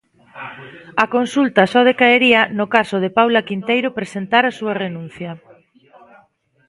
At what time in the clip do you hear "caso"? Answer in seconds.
2.75-2.97